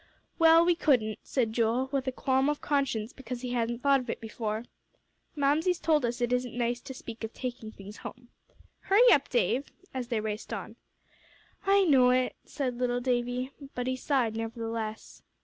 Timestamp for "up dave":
9.11-9.71